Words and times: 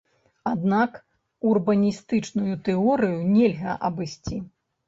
Аднак 0.51 0.95
урбаністычную 1.51 2.57
тэорыю 2.69 3.19
нельга 3.37 3.77
абысці. 3.91 4.43